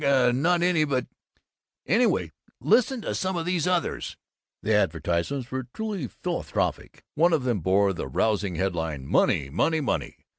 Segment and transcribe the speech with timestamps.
[0.03, 0.33] Hunka!
[0.35, 0.83] Not any!
[0.83, 1.05] But
[1.85, 4.17] anyway Listen to some of these others."
[4.63, 7.03] The advertisements were truly philanthropic.
[7.13, 9.51] One of them bore the rousing headline: "Money!
[9.51, 9.79] Money!!
[9.79, 10.17] Money!!!"